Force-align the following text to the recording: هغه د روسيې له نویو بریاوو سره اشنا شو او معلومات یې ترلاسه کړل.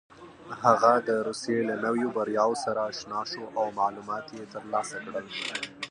هغه 0.63 0.93
د 1.07 1.09
روسيې 1.27 1.59
له 1.69 1.75
نویو 1.85 2.13
بریاوو 2.17 2.61
سره 2.65 2.81
اشنا 2.91 3.21
شو 3.31 3.43
او 3.57 3.65
معلومات 3.79 4.25
یې 4.37 4.43
ترلاسه 4.53 4.97
کړل. 5.05 5.25